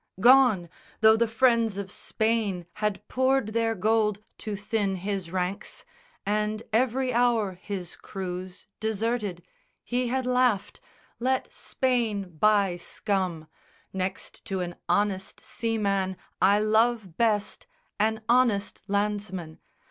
[0.19, 0.67] Gone!
[1.01, 5.85] Though the friends of Spain had poured their gold To thin his ranks,
[6.25, 9.43] and every hour his crews Deserted,
[9.83, 10.81] he had laughed
[11.19, 13.45] "Let Spain buy scum!
[13.93, 17.67] Next to an honest seaman I love best
[17.99, 19.59] An honest landsman.